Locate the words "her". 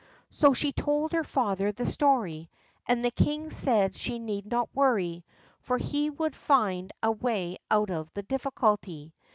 1.11-1.23